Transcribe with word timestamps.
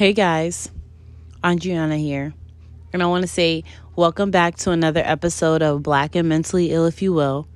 Hey 0.00 0.14
guys, 0.14 0.70
Andriana 1.44 1.98
here, 1.98 2.32
and 2.90 3.02
I 3.02 3.06
want 3.06 3.20
to 3.20 3.28
say 3.28 3.64
welcome 3.96 4.30
back 4.30 4.56
to 4.60 4.70
another 4.70 5.02
episode 5.04 5.60
of 5.60 5.82
Black 5.82 6.16
and 6.16 6.26
Mentally 6.26 6.70
Ill, 6.70 6.86
if 6.86 7.02
you 7.02 7.12
will. 7.12 7.46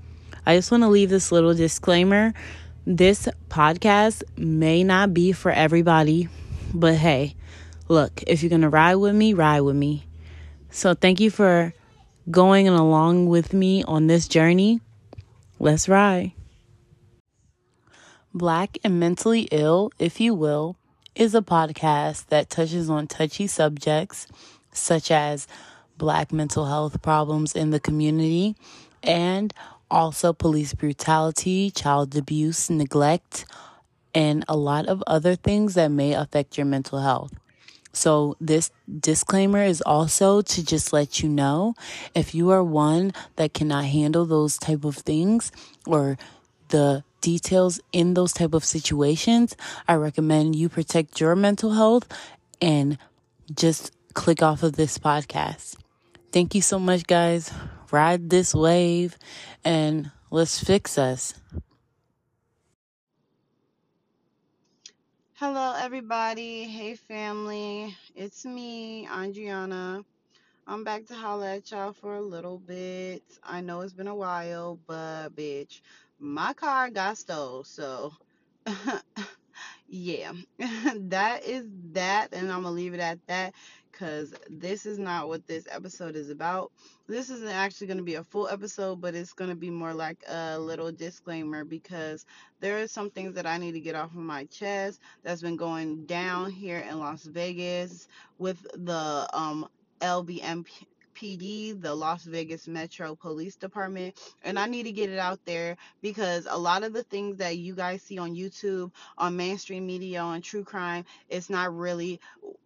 I 0.44 0.54
just 0.54 0.70
want 0.70 0.82
to 0.82 0.90
leave 0.90 1.08
this 1.08 1.32
little 1.32 1.54
disclaimer 1.54 2.34
this 2.86 3.30
podcast 3.48 4.24
may 4.36 4.84
not 4.84 5.14
be 5.14 5.32
for 5.32 5.52
everybody, 5.52 6.28
but 6.74 6.96
hey, 6.96 7.34
look, 7.88 8.22
if 8.26 8.42
you're 8.42 8.50
going 8.50 8.60
to 8.60 8.68
ride 8.68 8.96
with 8.96 9.14
me, 9.14 9.32
ride 9.32 9.62
with 9.62 9.76
me. 9.76 10.04
So 10.68 10.92
thank 10.92 11.20
you 11.20 11.30
for 11.30 11.72
going 12.30 12.68
along 12.68 13.26
with 13.26 13.54
me 13.54 13.84
on 13.84 14.06
this 14.06 14.28
journey. 14.28 14.82
Let's 15.58 15.88
ride. 15.88 16.32
Black 18.34 18.76
and 18.84 19.00
Mentally 19.00 19.48
Ill, 19.50 19.92
if 19.98 20.20
you 20.20 20.34
will 20.34 20.76
is 21.14 21.34
a 21.34 21.42
podcast 21.42 22.26
that 22.26 22.50
touches 22.50 22.90
on 22.90 23.06
touchy 23.06 23.46
subjects 23.46 24.26
such 24.72 25.10
as 25.10 25.46
black 25.96 26.32
mental 26.32 26.66
health 26.66 27.00
problems 27.02 27.54
in 27.54 27.70
the 27.70 27.80
community 27.80 28.56
and 29.02 29.54
also 29.90 30.32
police 30.32 30.74
brutality, 30.74 31.70
child 31.70 32.16
abuse, 32.16 32.68
neglect, 32.68 33.44
and 34.14 34.44
a 34.48 34.56
lot 34.56 34.86
of 34.86 35.02
other 35.06 35.36
things 35.36 35.74
that 35.74 35.88
may 35.88 36.12
affect 36.14 36.56
your 36.56 36.66
mental 36.66 37.00
health. 37.00 37.32
So 37.92 38.36
this 38.40 38.72
disclaimer 39.00 39.62
is 39.62 39.80
also 39.82 40.42
to 40.42 40.64
just 40.64 40.92
let 40.92 41.22
you 41.22 41.28
know 41.28 41.74
if 42.14 42.34
you 42.34 42.50
are 42.50 42.64
one 42.64 43.12
that 43.36 43.54
cannot 43.54 43.84
handle 43.84 44.24
those 44.24 44.58
type 44.58 44.84
of 44.84 44.96
things 44.96 45.52
or 45.86 46.18
the 46.68 47.04
details 47.24 47.80
in 47.90 48.12
those 48.12 48.34
type 48.34 48.52
of 48.52 48.64
situations, 48.64 49.56
I 49.88 49.94
recommend 49.94 50.54
you 50.54 50.68
protect 50.68 51.20
your 51.20 51.34
mental 51.34 51.72
health 51.72 52.06
and 52.60 52.98
just 53.54 53.92
click 54.12 54.42
off 54.42 54.62
of 54.62 54.76
this 54.76 54.98
podcast. 54.98 55.76
Thank 56.32 56.54
you 56.54 56.60
so 56.60 56.78
much, 56.78 57.06
guys. 57.06 57.50
Ride 57.90 58.28
this 58.28 58.54
wave 58.54 59.16
and 59.64 60.10
let's 60.30 60.62
fix 60.62 60.98
us. 60.98 61.32
Hello, 65.32 65.74
everybody. 65.78 66.64
Hey, 66.64 66.94
family. 66.94 67.96
It's 68.14 68.44
me, 68.44 69.06
Andriana. 69.10 70.04
I'm 70.66 70.82
back 70.82 71.06
to 71.06 71.14
holla 71.14 71.56
at 71.56 71.70
y'all 71.70 71.92
for 71.92 72.16
a 72.16 72.22
little 72.22 72.58
bit. 72.58 73.22
I 73.42 73.60
know 73.60 73.82
it's 73.82 73.92
been 73.92 74.08
a 74.08 74.14
while, 74.14 74.78
but 74.86 75.36
bitch, 75.36 75.82
my 76.24 76.54
car 76.54 76.90
got 76.90 77.18
stole. 77.18 77.64
So, 77.64 78.12
yeah, 79.88 80.32
that 80.58 81.44
is 81.44 81.66
that. 81.92 82.28
And 82.32 82.50
I'm 82.50 82.62
going 82.62 82.64
to 82.64 82.70
leave 82.70 82.94
it 82.94 83.00
at 83.00 83.18
that 83.26 83.54
because 83.92 84.34
this 84.48 84.86
is 84.86 84.98
not 84.98 85.28
what 85.28 85.46
this 85.46 85.66
episode 85.70 86.16
is 86.16 86.30
about. 86.30 86.72
This 87.06 87.30
isn't 87.30 87.48
actually 87.48 87.88
going 87.88 87.98
to 87.98 88.04
be 88.04 88.14
a 88.16 88.24
full 88.24 88.48
episode, 88.48 89.00
but 89.00 89.14
it's 89.14 89.34
going 89.34 89.50
to 89.50 89.56
be 89.56 89.70
more 89.70 89.94
like 89.94 90.24
a 90.28 90.58
little 90.58 90.90
disclaimer 90.90 91.64
because 91.64 92.24
there 92.60 92.80
are 92.82 92.88
some 92.88 93.10
things 93.10 93.34
that 93.34 93.46
I 93.46 93.58
need 93.58 93.72
to 93.72 93.80
get 93.80 93.94
off 93.94 94.10
of 94.10 94.16
my 94.16 94.46
chest 94.46 95.00
that's 95.22 95.42
been 95.42 95.56
going 95.56 96.06
down 96.06 96.50
here 96.50 96.78
in 96.78 96.98
Las 96.98 97.24
Vegas 97.24 98.08
with 98.38 98.62
the 98.74 99.28
um 99.32 99.68
LVMP 100.00 100.86
PD, 101.14 101.80
the 101.80 101.94
Las 101.94 102.24
Vegas 102.24 102.68
Metro 102.68 103.14
Police 103.14 103.56
Department, 103.56 104.14
and 104.42 104.58
I 104.58 104.66
need 104.66 104.84
to 104.84 104.92
get 104.92 105.10
it 105.10 105.18
out 105.18 105.40
there 105.44 105.76
because 106.02 106.46
a 106.50 106.58
lot 106.58 106.82
of 106.82 106.92
the 106.92 107.02
things 107.04 107.36
that 107.38 107.56
you 107.58 107.74
guys 107.74 108.02
see 108.02 108.18
on 108.18 108.34
YouTube, 108.34 108.90
on 109.18 109.36
mainstream 109.36 109.86
media, 109.86 110.20
on 110.20 110.42
true 110.42 110.64
crime, 110.64 111.04
it's 111.28 111.50
not 111.50 111.76
really 111.76 112.20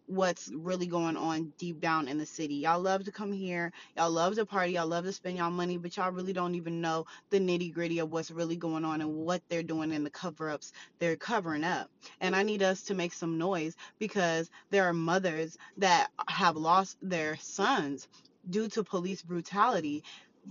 what's 0.09 0.49
really 0.53 0.87
going 0.87 1.15
on 1.15 1.53
deep 1.59 1.79
down 1.79 2.07
in 2.07 2.17
the 2.17 2.25
city. 2.25 2.55
Y'all 2.55 2.79
love 2.79 3.03
to 3.03 3.11
come 3.11 3.31
here, 3.31 3.71
y'all 3.95 4.09
love 4.09 4.35
to 4.35 4.45
party, 4.45 4.73
y'all 4.73 4.87
love 4.87 5.05
to 5.05 5.13
spend 5.13 5.37
y'all 5.37 5.51
money, 5.51 5.77
but 5.77 5.95
y'all 5.95 6.11
really 6.11 6.33
don't 6.33 6.55
even 6.55 6.81
know 6.81 7.05
the 7.29 7.39
nitty 7.39 7.71
gritty 7.71 7.99
of 7.99 8.11
what's 8.11 8.31
really 8.31 8.55
going 8.55 8.83
on 8.83 9.01
and 9.01 9.15
what 9.15 9.41
they're 9.49 9.61
doing 9.61 9.93
in 9.93 10.03
the 10.03 10.09
cover 10.09 10.49
ups 10.49 10.73
they're 10.97 11.15
covering 11.15 11.63
up. 11.63 11.91
And 12.19 12.35
I 12.35 12.41
need 12.41 12.63
us 12.63 12.81
to 12.83 12.95
make 12.95 13.13
some 13.13 13.37
noise 13.37 13.75
because 13.99 14.49
there 14.71 14.85
are 14.85 14.93
mothers 14.93 15.57
that 15.77 16.09
have 16.27 16.55
lost 16.55 16.97
their 17.03 17.37
sons 17.37 18.07
due 18.49 18.67
to 18.69 18.83
police 18.83 19.21
brutality, 19.21 20.03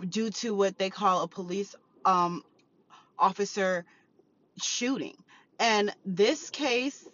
due 0.08 0.30
to 0.30 0.54
what 0.54 0.78
they 0.78 0.88
call 0.88 1.22
a 1.22 1.28
police 1.28 1.74
um, 2.04 2.44
officer 3.18 3.84
shooting. 4.62 5.16
And 5.58 5.92
this 6.06 6.50
case 6.50 7.04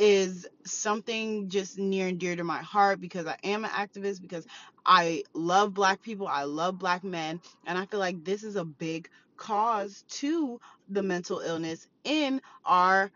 is 0.00 0.48
something 0.66 1.50
just 1.50 1.78
near 1.78 2.08
and 2.08 2.20
dear 2.20 2.36
to 2.36 2.44
my 2.44 2.58
heart 2.60 3.00
because 3.00 3.26
I 3.26 3.36
am 3.44 3.64
an 3.66 3.70
activist, 3.70 4.22
because 4.22 4.46
I 4.86 5.24
love 5.34 5.74
black 5.74 6.02
people, 6.02 6.26
I 6.28 6.44
love 6.44 6.78
black 6.78 7.04
men, 7.04 7.40
and 7.66 7.78
I 7.78 7.86
feel 7.86 8.00
like 8.00 8.24
this 8.24 8.44
is 8.44 8.56
a 8.56 8.64
big 8.64 9.10
cause 9.36 10.04
to 10.10 10.60
the 10.88 11.04
mental 11.04 11.40
illness 11.40 11.86
in 12.04 12.42
our 12.64 13.12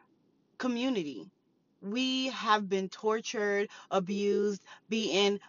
community. 0.59 1.31
We 1.83 2.28
have 2.28 2.69
been 2.69 2.91
tortured, 2.91 3.69
abused, 3.91 4.62
beaten 4.91 5.41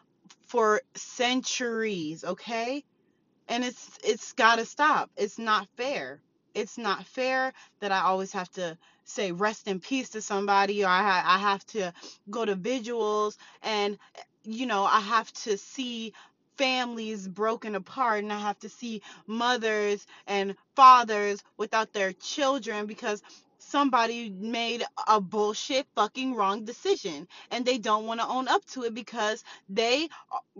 for 0.47 0.81
centuries, 0.96 2.23
okay? 2.23 2.84
And 3.50 3.63
it's 3.66 4.00
it's 4.03 4.34
got 4.34 4.57
to 4.57 4.66
stop. 4.66 5.12
It's 5.17 5.40
not 5.40 5.67
fair. 5.78 6.22
It's 6.55 6.79
not 6.79 7.05
fair 7.05 7.53
that 7.81 7.91
I 7.93 8.01
always 8.01 8.33
have 8.33 8.51
to 8.53 8.77
say 9.05 9.33
rest 9.33 9.67
in 9.67 9.81
peace 9.81 10.11
to 10.11 10.21
somebody 10.21 10.85
or 10.85 10.89
I 10.89 11.23
I 11.25 11.39
have 11.39 11.66
to 11.67 11.93
go 12.31 12.45
to 12.45 12.55
vigils 12.55 13.38
and 13.63 13.99
you 14.45 14.67
know, 14.67 14.85
I 14.85 15.01
have 15.01 15.31
to 15.45 15.57
see 15.57 16.13
families 16.57 17.27
broken 17.27 17.75
apart 17.75 18.23
and 18.23 18.33
I 18.33 18.39
have 18.39 18.59
to 18.61 18.69
see 18.69 19.03
mothers 19.27 20.07
and 20.27 20.55
fathers 20.75 21.43
without 21.57 21.93
their 21.93 22.13
children 22.13 22.87
because 22.87 23.23
somebody 23.59 24.29
made 24.31 24.83
a 25.07 25.22
bullshit 25.22 25.87
fucking 25.95 26.35
wrong 26.35 26.66
decision 26.66 27.27
and 27.51 27.66
they 27.66 27.79
don't 27.79 28.07
want 28.07 28.22
to 28.22 28.27
own 28.27 28.47
up 28.49 28.66
to 28.67 28.83
it 28.83 28.95
because 28.95 29.43
they 29.69 30.09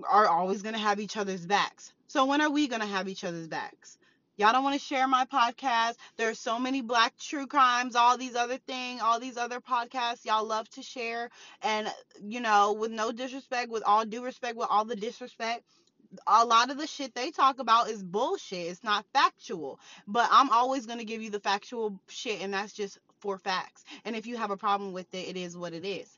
are 0.09 0.27
always 0.27 0.63
going 0.63 0.75
to 0.75 0.81
have 0.81 1.00
each 1.00 1.17
other's 1.17 1.45
backs. 1.45 1.94
So 2.07 2.25
when 2.25 2.41
are 2.41 2.51
we 2.51 2.67
going 2.67 2.81
to 2.81 2.88
have 2.88 3.09
each 3.09 3.25
other's 3.25 3.47
backs? 3.47 3.97
Y'all 4.38 4.51
don't 4.51 4.66
want 4.66 4.79
to 4.79 4.85
share 4.85 5.07
my 5.07 5.23
podcast. 5.25 5.96
There's 6.18 6.40
so 6.40 6.59
many 6.59 6.81
black 6.81 7.13
true 7.18 7.47
crimes, 7.47 7.96
all 7.96 8.18
these 8.18 8.35
other 8.35 8.57
things, 8.57 9.00
all 9.01 9.18
these 9.18 9.38
other 9.38 9.62
podcasts 9.62 10.25
y'all 10.25 10.46
love 10.46 10.69
to 10.72 10.81
share. 10.81 11.29
And, 11.62 11.88
you 12.22 12.41
know, 12.41 12.74
with 12.74 12.91
no 12.91 13.13
disrespect, 13.13 13.72
with 13.72 13.84
all 13.85 14.03
due 14.03 14.24
respect, 14.24 14.57
with 14.57 14.68
all 14.69 14.84
the 14.84 14.97
disrespect, 14.97 15.63
a 16.28 16.44
lot 16.44 16.69
of 16.69 16.78
the 16.78 16.85
shit 16.85 17.16
they 17.16 17.31
talk 17.31 17.59
about 17.59 17.90
is 17.90 18.03
bullshit. 18.03 18.68
It's 18.68 18.84
not 18.84 19.06
factual. 19.13 19.79
But 20.06 20.28
I'm 20.31 20.50
always 20.50 20.85
going 20.85 21.00
to 21.00 21.06
give 21.06 21.22
you 21.22 21.29
the 21.29 21.40
factual 21.40 21.97
shit, 22.09 22.41
and 22.41 22.53
that's 22.53 22.74
just 22.74 23.00
for 23.19 23.38
facts. 23.38 23.85
And 24.03 24.18
if 24.18 24.28
you 24.28 24.35
have 24.35 24.51
a 24.51 24.57
problem 24.57 24.91
with 24.91 25.13
it, 25.13 25.29
it 25.29 25.38
is 25.38 25.56
what 25.56 25.74
it 25.74 25.85
is. 25.85 26.09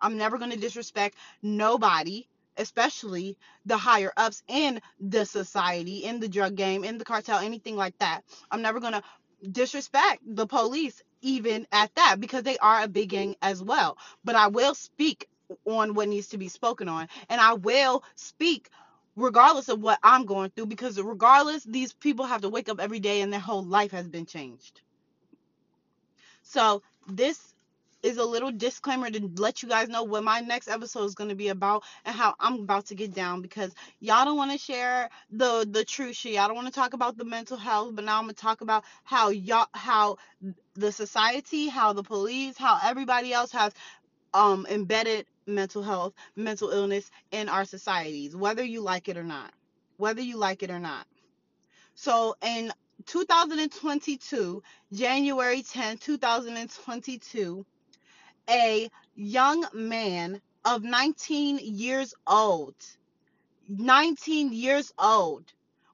I'm 0.00 0.16
never 0.16 0.38
going 0.38 0.52
to 0.52 0.58
disrespect 0.58 1.16
nobody, 1.42 2.26
especially 2.58 3.36
the 3.64 3.76
higher 3.76 4.12
ups 4.16 4.42
in 4.48 4.80
the 5.00 5.24
society, 5.24 6.04
in 6.04 6.20
the 6.20 6.28
drug 6.28 6.56
game, 6.56 6.84
in 6.84 6.98
the 6.98 7.04
cartel, 7.04 7.38
anything 7.38 7.76
like 7.76 7.96
that. 7.98 8.22
I'm 8.50 8.62
never 8.62 8.80
going 8.80 8.94
to 8.94 9.02
disrespect 9.50 10.22
the 10.26 10.46
police, 10.46 11.02
even 11.22 11.66
at 11.72 11.94
that, 11.94 12.16
because 12.20 12.42
they 12.42 12.58
are 12.58 12.82
a 12.82 12.88
big 12.88 13.10
gang 13.10 13.36
as 13.40 13.62
well. 13.62 13.96
But 14.24 14.36
I 14.36 14.48
will 14.48 14.74
speak 14.74 15.28
on 15.64 15.94
what 15.94 16.08
needs 16.08 16.28
to 16.28 16.38
be 16.38 16.48
spoken 16.48 16.88
on, 16.88 17.08
and 17.28 17.40
I 17.40 17.54
will 17.54 18.02
speak 18.16 18.68
regardless 19.16 19.68
of 19.68 19.80
what 19.80 19.98
I'm 20.02 20.26
going 20.26 20.50
through, 20.50 20.66
because 20.66 21.00
regardless, 21.00 21.64
these 21.64 21.92
people 21.92 22.24
have 22.26 22.42
to 22.42 22.48
wake 22.48 22.68
up 22.68 22.80
every 22.80 23.00
day 23.00 23.20
and 23.20 23.32
their 23.32 23.40
whole 23.40 23.64
life 23.64 23.90
has 23.90 24.08
been 24.08 24.26
changed. 24.26 24.80
So, 26.42 26.82
this 27.08 27.54
is 28.02 28.16
a 28.16 28.24
little 28.24 28.52
disclaimer 28.52 29.10
to 29.10 29.30
let 29.36 29.62
you 29.62 29.68
guys 29.68 29.88
know 29.88 30.04
what 30.04 30.22
my 30.22 30.40
next 30.40 30.68
episode 30.68 31.04
is 31.04 31.14
going 31.14 31.30
to 31.30 31.34
be 31.34 31.48
about 31.48 31.82
and 32.04 32.14
how 32.14 32.34
I'm 32.38 32.60
about 32.60 32.86
to 32.86 32.94
get 32.94 33.12
down 33.12 33.42
because 33.42 33.74
y'all 34.00 34.24
don't 34.24 34.36
want 34.36 34.52
to 34.52 34.58
share 34.58 35.10
the 35.30 35.66
the 35.68 35.84
true 35.84 36.12
shit. 36.12 36.34
Y'all 36.34 36.48
don't 36.48 36.56
want 36.56 36.68
to 36.68 36.72
talk 36.72 36.92
about 36.92 37.16
the 37.16 37.24
mental 37.24 37.56
health, 37.56 37.94
but 37.94 38.04
now 38.04 38.18
I'm 38.18 38.24
going 38.24 38.34
to 38.34 38.40
talk 38.40 38.60
about 38.60 38.84
how 39.04 39.30
y'all 39.30 39.66
how 39.72 40.18
the 40.74 40.92
society, 40.92 41.68
how 41.68 41.92
the 41.92 42.02
police, 42.02 42.56
how 42.56 42.78
everybody 42.84 43.32
else 43.32 43.52
has 43.52 43.72
um 44.34 44.66
embedded 44.70 45.26
mental 45.46 45.82
health, 45.82 46.14
mental 46.36 46.70
illness 46.70 47.10
in 47.32 47.48
our 47.48 47.64
societies, 47.64 48.36
whether 48.36 48.62
you 48.62 48.80
like 48.80 49.08
it 49.08 49.16
or 49.16 49.24
not. 49.24 49.52
Whether 49.96 50.22
you 50.22 50.36
like 50.36 50.62
it 50.62 50.70
or 50.70 50.78
not. 50.78 51.06
So 51.96 52.36
in 52.42 52.72
2022, 53.06 54.62
January 54.92 55.62
10, 55.62 55.98
2022, 55.98 57.66
a 58.48 58.90
young 59.16 59.64
man 59.74 60.40
of 60.64 60.82
19 60.82 61.60
years 61.62 62.14
old, 62.26 62.74
19 63.68 64.52
years 64.52 64.92
old, 64.98 65.44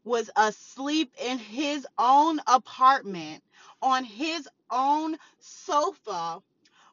was 0.05 0.31
asleep 0.37 1.13
in 1.23 1.39
his 1.39 1.87
own 1.99 2.41
apartment 2.47 3.43
on 3.83 4.05
his 4.05 4.49
own 4.71 5.17
sofa 5.41 6.43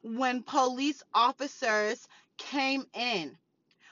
when 0.03 0.43
police 0.43 1.03
officers 1.13 2.07
came 2.37 2.85
in. 2.93 3.37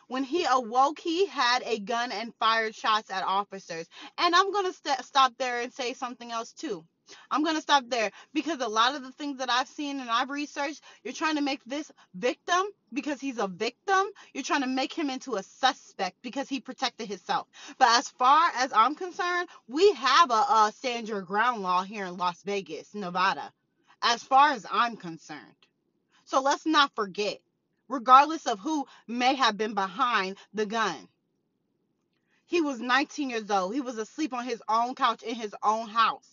When 0.08 0.24
he 0.24 0.46
awoke, 0.46 1.00
he 1.00 1.28
had 1.28 1.64
a 1.66 1.80
gun 1.80 2.12
and 2.12 2.34
fired 2.40 2.76
shots 2.76 3.12
at 3.12 3.24
officers. 3.24 3.88
And 4.18 4.36
I'm 4.36 4.52
going 4.52 4.66
to 4.68 4.74
st- 4.74 5.06
stop 5.06 5.34
there 5.40 5.62
and 5.62 5.74
say 5.74 5.94
something 5.94 6.32
else 6.32 6.54
too. 6.54 6.86
I'm 7.32 7.44
going 7.44 7.56
to 7.56 7.62
stop 7.62 7.84
there 7.88 8.12
because 8.34 8.60
a 8.62 8.68
lot 8.68 8.96
of 8.96 9.04
the 9.04 9.12
things 9.12 9.38
that 9.40 9.50
I've 9.50 9.68
seen 9.68 10.00
and 10.00 10.10
I've 10.10 10.30
researched, 10.30 10.82
you're 11.04 11.14
trying 11.14 11.36
to 11.36 11.42
make 11.42 11.64
this 11.66 11.92
victim 12.16 12.64
because 12.94 13.20
he's 13.22 13.38
a 13.38 13.48
victim. 13.48 14.06
You're 14.34 14.44
trying 14.44 14.62
to 14.62 14.68
make 14.68 14.94
him 14.94 15.10
into 15.10 15.36
a 15.36 15.44
suspect 15.44 16.18
because 16.22 16.50
he 16.50 16.60
protected 16.60 17.08
himself. 17.08 17.48
But 17.78 17.90
as 17.98 18.10
far 18.10 18.50
as 18.58 18.72
I'm 18.74 18.96
concerned, 18.96 19.50
we 19.68 19.92
have 19.94 20.32
a, 20.32 20.34
a 20.34 20.74
stand 20.76 21.10
your 21.10 21.22
ground 21.22 21.62
law 21.62 21.84
here 21.84 22.06
in 22.06 22.18
Las 22.18 22.42
Vegas, 22.44 22.94
Nevada, 22.94 23.52
as 24.02 24.24
far 24.24 24.52
as 24.52 24.66
I'm 24.72 24.98
concerned. 24.98 25.40
So 26.26 26.42
let's 26.42 26.66
not 26.66 26.94
forget, 26.96 27.40
regardless 27.88 28.46
of 28.46 28.60
who 28.60 28.86
may 29.08 29.36
have 29.36 29.58
been 29.58 29.74
behind 29.74 30.38
the 30.54 30.66
gun. 30.66 31.08
He 32.46 32.62
was 32.62 32.80
19 32.80 33.30
years 33.30 33.52
old. 33.52 33.76
He 33.76 33.82
was 33.82 33.98
asleep 34.00 34.34
on 34.34 34.44
his 34.44 34.62
own 34.68 34.96
couch 34.96 35.22
in 35.22 35.36
his 35.36 35.56
own 35.62 35.88
house. 35.88 36.28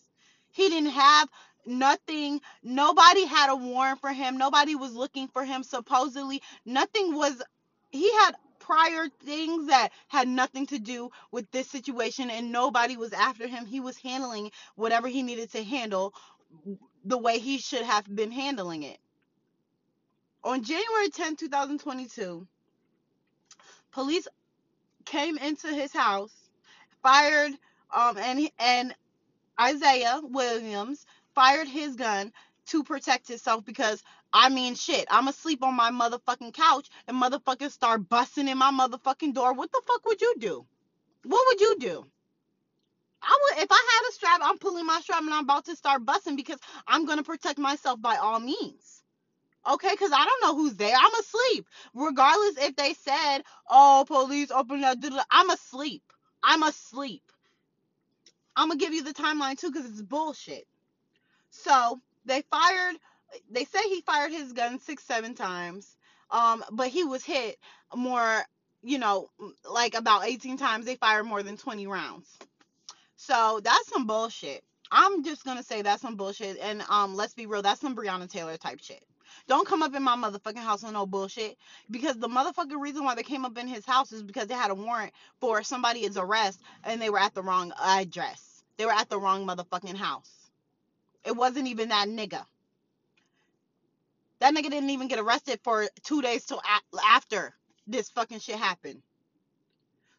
He 0.56 0.70
didn't 0.70 0.92
have 0.92 1.28
nothing. 1.66 2.40
Nobody 2.62 3.26
had 3.26 3.50
a 3.50 3.56
warrant 3.56 4.00
for 4.00 4.10
him. 4.10 4.38
Nobody 4.38 4.74
was 4.74 4.94
looking 4.94 5.28
for 5.28 5.44
him. 5.44 5.62
Supposedly, 5.62 6.40
nothing 6.64 7.14
was. 7.14 7.42
He 7.90 8.10
had 8.20 8.32
prior 8.58 9.08
things 9.24 9.68
that 9.68 9.90
had 10.08 10.28
nothing 10.28 10.66
to 10.68 10.78
do 10.78 11.10
with 11.30 11.50
this 11.50 11.70
situation, 11.70 12.30
and 12.30 12.52
nobody 12.52 12.96
was 12.96 13.12
after 13.12 13.46
him. 13.46 13.66
He 13.66 13.80
was 13.80 13.98
handling 13.98 14.50
whatever 14.76 15.08
he 15.08 15.22
needed 15.22 15.52
to 15.52 15.62
handle 15.62 16.14
the 17.04 17.18
way 17.18 17.38
he 17.38 17.58
should 17.58 17.82
have 17.82 18.04
been 18.12 18.32
handling 18.32 18.82
it. 18.82 18.98
On 20.42 20.64
January 20.64 21.10
10, 21.10 21.36
2022, 21.36 22.46
police 23.92 24.26
came 25.04 25.36
into 25.36 25.68
his 25.68 25.92
house, 25.92 26.32
fired, 27.02 27.52
um, 27.94 28.16
and 28.16 28.50
and 28.58 28.94
Isaiah 29.60 30.20
Williams 30.22 31.06
fired 31.34 31.68
his 31.68 31.96
gun 31.96 32.32
to 32.66 32.84
protect 32.84 33.28
himself 33.28 33.64
because 33.64 34.02
I 34.32 34.48
mean 34.48 34.74
shit, 34.74 35.06
I'm 35.10 35.28
asleep 35.28 35.62
on 35.62 35.74
my 35.74 35.90
motherfucking 35.90 36.54
couch 36.54 36.88
and 37.06 37.20
motherfuckers 37.20 37.70
start 37.70 38.08
busting 38.08 38.48
in 38.48 38.58
my 38.58 38.70
motherfucking 38.70 39.34
door. 39.34 39.52
What 39.52 39.72
the 39.72 39.82
fuck 39.86 40.04
would 40.06 40.20
you 40.20 40.34
do? 40.38 40.66
What 41.24 41.44
would 41.48 41.60
you 41.60 41.76
do? 41.78 42.06
I 43.22 43.38
would 43.42 43.62
if 43.62 43.68
I 43.70 43.90
had 43.92 44.08
a 44.08 44.12
strap, 44.12 44.40
I'm 44.42 44.58
pulling 44.58 44.86
my 44.86 45.00
strap 45.00 45.22
and 45.22 45.32
I'm 45.32 45.44
about 45.44 45.64
to 45.66 45.76
start 45.76 46.04
busting 46.04 46.36
because 46.36 46.58
I'm 46.86 47.06
gonna 47.06 47.22
protect 47.22 47.58
myself 47.58 48.00
by 48.00 48.16
all 48.16 48.40
means. 48.40 49.02
Okay, 49.68 49.90
because 49.90 50.12
I 50.12 50.24
don't 50.24 50.42
know 50.42 50.54
who's 50.54 50.76
there. 50.76 50.94
I'm 50.96 51.20
asleep. 51.20 51.66
Regardless 51.92 52.56
if 52.58 52.76
they 52.76 52.94
said, 52.94 53.42
oh, 53.68 54.04
police 54.06 54.52
open 54.52 54.82
that, 54.82 54.98
I'm 55.30 55.50
asleep. 55.50 56.02
I'm 56.42 56.62
asleep. 56.62 57.22
I'm 58.56 58.68
gonna 58.68 58.80
give 58.80 58.94
you 58.94 59.04
the 59.04 59.14
timeline 59.14 59.58
too 59.58 59.70
because 59.70 59.88
it's 59.88 60.02
bullshit. 60.02 60.66
So 61.50 62.00
they 62.24 62.42
fired. 62.50 62.96
They 63.50 63.64
say 63.64 63.80
he 63.88 64.00
fired 64.02 64.32
his 64.32 64.52
gun 64.52 64.78
six, 64.80 65.04
seven 65.04 65.34
times. 65.34 65.96
Um, 66.30 66.64
but 66.72 66.88
he 66.88 67.04
was 67.04 67.24
hit 67.24 67.58
more. 67.94 68.42
You 68.82 68.98
know, 68.98 69.30
like 69.68 69.94
about 69.94 70.26
18 70.26 70.58
times. 70.58 70.86
They 70.86 70.94
fired 70.94 71.24
more 71.24 71.42
than 71.42 71.56
20 71.56 71.88
rounds. 71.88 72.28
So 73.16 73.60
that's 73.64 73.88
some 73.88 74.06
bullshit. 74.06 74.62
I'm 74.92 75.24
just 75.24 75.44
gonna 75.44 75.62
say 75.62 75.82
that's 75.82 76.02
some 76.02 76.16
bullshit. 76.16 76.58
And 76.58 76.82
um, 76.88 77.16
let's 77.16 77.34
be 77.34 77.46
real, 77.46 77.62
that's 77.62 77.80
some 77.80 77.96
Breonna 77.96 78.30
Taylor 78.30 78.56
type 78.56 78.80
shit. 78.80 79.02
Don't 79.48 79.66
come 79.66 79.82
up 79.82 79.94
in 79.94 80.02
my 80.02 80.16
motherfucking 80.16 80.58
house 80.58 80.82
with 80.82 80.92
no 80.92 81.06
bullshit. 81.06 81.56
Because 81.90 82.18
the 82.18 82.28
motherfucking 82.28 82.80
reason 82.80 83.04
why 83.04 83.14
they 83.14 83.22
came 83.22 83.44
up 83.44 83.58
in 83.58 83.68
his 83.68 83.84
house 83.86 84.12
is 84.12 84.22
because 84.22 84.48
they 84.48 84.54
had 84.54 84.70
a 84.70 84.74
warrant 84.74 85.12
for 85.40 85.62
somebody's 85.62 86.16
arrest 86.16 86.60
and 86.84 87.00
they 87.00 87.10
were 87.10 87.18
at 87.18 87.34
the 87.34 87.42
wrong 87.42 87.72
address. 87.82 88.62
They 88.76 88.86
were 88.86 88.92
at 88.92 89.08
the 89.08 89.18
wrong 89.18 89.46
motherfucking 89.46 89.96
house. 89.96 90.30
It 91.24 91.36
wasn't 91.36 91.68
even 91.68 91.88
that 91.90 92.08
nigga. 92.08 92.44
That 94.40 94.54
nigga 94.54 94.70
didn't 94.70 94.90
even 94.90 95.08
get 95.08 95.18
arrested 95.18 95.60
for 95.64 95.88
two 96.04 96.22
days 96.22 96.44
till 96.44 96.62
after 97.08 97.54
this 97.86 98.10
fucking 98.10 98.40
shit 98.40 98.56
happened. 98.56 99.02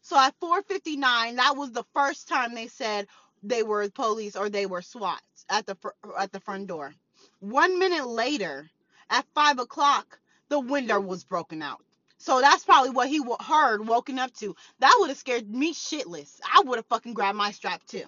So 0.01 0.17
at 0.17 0.39
4:59, 0.39 1.35
that 1.35 1.57
was 1.57 1.71
the 1.71 1.83
first 1.93 2.27
time 2.27 2.55
they 2.55 2.67
said 2.67 3.07
they 3.43 3.63
were 3.63 3.89
police 3.89 4.35
or 4.35 4.49
they 4.49 4.65
were 4.65 4.81
SWAT 4.81 5.21
at 5.49 5.65
the 5.65 5.77
at 6.17 6.31
the 6.31 6.39
front 6.39 6.67
door. 6.67 6.95
One 7.39 7.77
minute 7.77 8.07
later, 8.07 8.69
at 9.09 9.25
five 9.33 9.59
o'clock, 9.59 10.19
the 10.50 10.59
window 10.59 11.00
was 11.00 11.24
broken 11.24 11.62
out. 11.62 11.83
So 12.18 12.42
that's 12.42 12.65
probably 12.65 12.89
what 12.89 13.09
he 13.09 13.21
heard 13.39 13.88
woken 13.88 14.19
up 14.19 14.33
to. 14.36 14.56
That 14.80 14.95
would 15.00 15.09
have 15.09 15.18
scared 15.18 15.50
me 15.50 15.74
shitless. 15.74 16.39
I 16.44 16.62
would 16.65 16.77
have 16.77 16.88
fucking 16.88 17.13
grabbed 17.13 17.38
my 17.38 17.51
strap 17.51 17.86
too. 17.86 18.06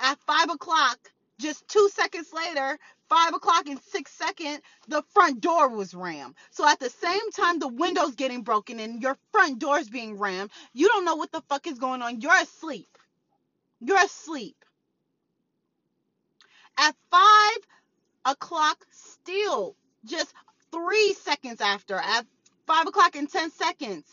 At 0.00 0.18
five 0.26 0.50
o'clock, 0.50 0.98
just 1.40 1.66
two 1.68 1.88
seconds 1.94 2.32
later, 2.32 2.78
five 3.08 3.32
o'clock 3.34 3.68
and 3.68 3.80
six 3.80 4.12
seconds, 4.12 4.60
the 4.86 5.02
front 5.14 5.40
door 5.40 5.68
was 5.68 5.94
rammed. 5.94 6.34
So 6.50 6.68
at 6.68 6.78
the 6.78 6.90
same 6.90 7.30
time 7.32 7.58
the 7.58 7.68
window's 7.68 8.14
getting 8.14 8.42
broken 8.42 8.80
and 8.80 9.00
your 9.00 9.16
front 9.32 9.58
door's 9.58 9.88
being 9.88 10.18
rammed, 10.18 10.50
you 10.72 10.88
don't 10.88 11.04
know 11.04 11.16
what 11.16 11.32
the 11.32 11.42
fuck 11.48 11.66
is 11.66 11.78
going 11.78 12.02
on. 12.02 12.20
You're 12.20 12.42
asleep. 12.42 12.98
You're 13.80 14.04
asleep. 14.04 14.56
At 16.76 16.94
five 17.10 17.58
o'clock, 18.30 18.84
still 18.90 19.74
just 20.04 20.32
three 20.70 21.14
seconds 21.14 21.60
after, 21.60 21.96
at 21.96 22.26
five 22.66 22.86
o'clock 22.86 23.16
and 23.16 23.30
ten 23.30 23.50
seconds, 23.50 24.04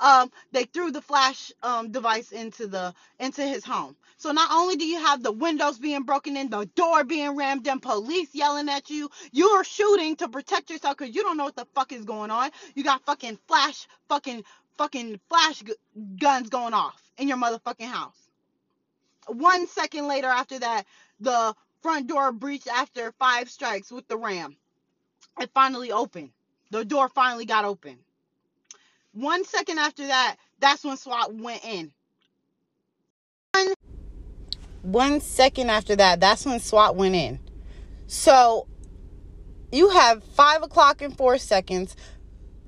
um, 0.00 0.30
they 0.50 0.64
threw 0.64 0.90
the 0.90 1.00
flash 1.00 1.52
um, 1.62 1.90
device 1.92 2.32
into 2.32 2.66
the 2.66 2.92
into 3.20 3.42
his 3.42 3.64
home. 3.64 3.96
So 4.16 4.30
not 4.32 4.50
only 4.52 4.76
do 4.76 4.84
you 4.84 4.98
have 4.98 5.22
the 5.22 5.32
windows 5.32 5.78
being 5.78 6.02
broken 6.02 6.36
in, 6.36 6.48
the 6.48 6.66
door 6.76 7.02
being 7.04 7.36
rammed 7.36 7.66
in, 7.66 7.80
police 7.80 8.34
yelling 8.34 8.68
at 8.68 8.88
you, 8.90 9.10
you're 9.32 9.64
shooting 9.64 10.16
to 10.16 10.28
protect 10.28 10.70
yourself 10.70 10.96
because 10.96 11.14
you 11.14 11.22
don't 11.22 11.36
know 11.36 11.44
what 11.44 11.56
the 11.56 11.66
fuck 11.74 11.92
is 11.92 12.04
going 12.04 12.30
on. 12.30 12.50
You 12.74 12.84
got 12.84 13.04
fucking 13.04 13.38
flash, 13.48 13.88
fucking, 14.08 14.44
fucking 14.78 15.18
flash 15.28 15.62
guns 16.20 16.50
going 16.50 16.72
off 16.72 17.02
in 17.18 17.26
your 17.26 17.36
motherfucking 17.36 17.86
house. 17.86 18.16
One 19.26 19.66
second 19.66 20.06
later 20.06 20.28
after 20.28 20.58
that, 20.60 20.84
the 21.18 21.54
front 21.82 22.06
door 22.06 22.32
breached 22.32 22.68
after 22.68 23.12
five 23.18 23.50
strikes 23.50 23.90
with 23.90 24.06
the 24.08 24.16
ram. 24.16 24.56
It 25.40 25.50
finally 25.52 25.92
opened. 25.92 26.30
The 26.70 26.84
door 26.84 27.08
finally 27.08 27.44
got 27.44 27.64
open. 27.64 27.98
One 29.12 29.44
second 29.44 29.78
after 29.78 30.06
that, 30.06 30.36
that's 30.58 30.84
when 30.84 30.96
SWAT 30.96 31.34
went 31.34 31.64
in. 31.64 31.92
One, 33.52 33.74
one 34.82 35.20
second 35.20 35.70
after 35.70 35.96
that, 35.96 36.20
that's 36.20 36.46
when 36.46 36.60
SWAT 36.60 36.96
went 36.96 37.14
in. 37.14 37.40
So 38.06 38.66
you 39.70 39.90
have 39.90 40.22
five 40.22 40.62
o'clock 40.62 41.02
and 41.02 41.16
four 41.16 41.36
seconds, 41.38 41.96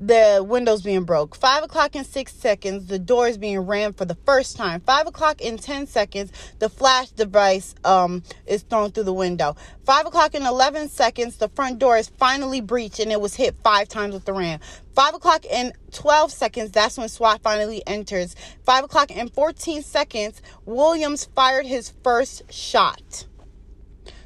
the 0.07 0.45
windows 0.47 0.83
being 0.83 1.05
broke. 1.05 1.35
Five 1.35 1.63
o'clock 1.63 1.97
in 1.97 2.05
six 2.05 2.35
seconds, 2.35 2.87
the 2.89 2.99
doors 2.99 3.39
being 3.39 3.61
rammed 3.61 3.97
for 3.97 4.05
the 4.05 4.17
first 4.27 4.57
time. 4.57 4.81
Five 4.81 5.07
o'clock 5.07 5.41
in 5.41 5.57
ten 5.57 5.87
seconds, 5.87 6.31
the 6.59 6.69
flash 6.69 7.11
device 7.11 7.75
um 7.85 8.23
is 8.47 8.63
thrown 8.63 8.91
through 8.91 9.05
the 9.05 9.15
window. 9.15 9.57
Five 9.85 10.05
o'clock 10.05 10.35
in 10.35 10.45
eleven 10.45 10.89
seconds, 10.89 11.37
the 11.37 11.49
front 11.49 11.79
door 11.79 11.97
is 11.97 12.09
finally 12.09 12.61
breached 12.61 12.99
and 13.01 13.11
it 13.11 13.21
was 13.21 13.35
hit 13.35 13.55
five 13.65 13.89
times 13.89 14.13
with 14.13 14.27
the 14.27 14.35
ram. 14.35 14.61
Five 14.95 15.15
o'clock 15.15 15.45
in 15.47 15.73
12 15.91 16.31
seconds, 16.31 16.71
that's 16.71 16.97
when 16.97 17.09
SWAT 17.09 17.43
finally 17.43 17.83
enters. 17.87 18.37
Five 18.65 18.85
o'clock 18.85 19.11
in 19.11 19.29
14 19.29 19.83
seconds, 19.83 20.41
Williams 20.67 21.25
fired 21.35 21.67
his 21.67 21.93
first 22.05 22.53
shot. 22.53 23.27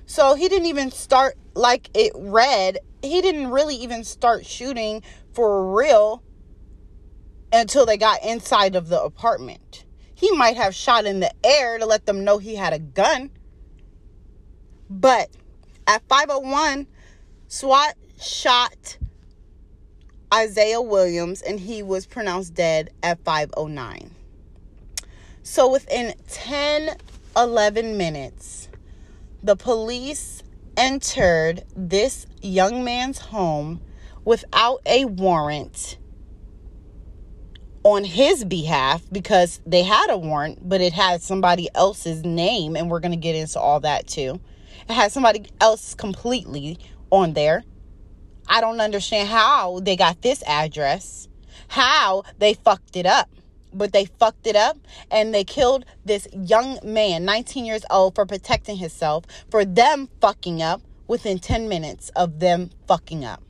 So 0.04 0.34
he 0.34 0.48
didn't 0.48 0.66
even 0.66 0.90
start 0.90 1.36
like 1.54 1.88
it 1.94 2.12
read. 2.16 2.78
He 3.02 3.22
didn't 3.22 3.48
really 3.48 3.76
even 3.76 4.04
start 4.04 4.44
shooting 4.44 5.02
for 5.38 5.72
real 5.72 6.20
until 7.52 7.86
they 7.86 7.96
got 7.96 8.24
inside 8.24 8.74
of 8.74 8.88
the 8.88 9.00
apartment. 9.00 9.84
He 10.12 10.32
might 10.32 10.56
have 10.56 10.74
shot 10.74 11.06
in 11.06 11.20
the 11.20 11.32
air 11.46 11.78
to 11.78 11.86
let 11.86 12.06
them 12.06 12.24
know 12.24 12.38
he 12.38 12.56
had 12.56 12.72
a 12.72 12.80
gun. 12.80 13.30
But 14.90 15.30
at 15.86 16.02
501, 16.08 16.88
SWAT 17.46 17.94
shot 18.20 18.98
Isaiah 20.34 20.82
Williams 20.82 21.40
and 21.40 21.60
he 21.60 21.84
was 21.84 22.04
pronounced 22.04 22.54
dead 22.54 22.90
at 23.04 23.22
509. 23.22 24.10
So 25.44 25.70
within 25.70 26.14
10 26.26 26.96
11 27.36 27.96
minutes, 27.96 28.68
the 29.44 29.54
police 29.54 30.42
entered 30.76 31.62
this 31.76 32.26
young 32.42 32.82
man's 32.82 33.18
home 33.18 33.80
without 34.24 34.80
a 34.86 35.04
warrant 35.04 35.98
on 37.84 38.04
his 38.04 38.44
behalf 38.44 39.02
because 39.10 39.60
they 39.64 39.82
had 39.82 40.10
a 40.10 40.18
warrant, 40.18 40.68
but 40.68 40.80
it 40.80 40.92
had 40.92 41.22
somebody 41.22 41.68
else's 41.74 42.24
name, 42.24 42.76
and 42.76 42.90
we're 42.90 43.00
going 43.00 43.12
to 43.12 43.16
get 43.16 43.34
into 43.34 43.58
all 43.58 43.80
that 43.80 44.06
too. 44.06 44.40
It 44.88 44.92
had 44.92 45.12
somebody 45.12 45.46
else 45.60 45.94
completely 45.94 46.78
on 47.10 47.34
there. 47.34 47.64
I 48.48 48.60
don't 48.60 48.80
understand 48.80 49.28
how 49.28 49.80
they 49.80 49.96
got 49.96 50.22
this 50.22 50.42
address, 50.46 51.28
how 51.68 52.24
they 52.38 52.54
fucked 52.54 52.96
it 52.96 53.06
up. 53.06 53.28
But 53.72 53.92
they 53.92 54.06
fucked 54.06 54.46
it 54.46 54.56
up 54.56 54.78
and 55.10 55.34
they 55.34 55.44
killed 55.44 55.84
this 56.02 56.26
young 56.32 56.78
man, 56.82 57.26
19 57.26 57.66
years 57.66 57.84
old, 57.90 58.14
for 58.14 58.24
protecting 58.24 58.78
himself, 58.78 59.26
for 59.50 59.66
them 59.66 60.08
fucking 60.22 60.62
up 60.62 60.80
within 61.06 61.38
10 61.38 61.68
minutes 61.68 62.08
of 62.16 62.40
them 62.40 62.70
fucking 62.86 63.26
up. 63.26 63.42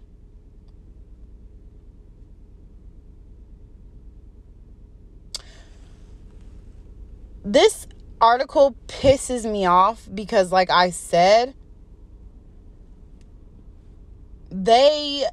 This 7.50 7.86
article 8.20 8.76
pisses 8.88 9.50
me 9.50 9.64
off 9.64 10.06
because, 10.12 10.52
like 10.52 10.68
I 10.68 10.90
said, 10.90 11.54
they 14.50 15.24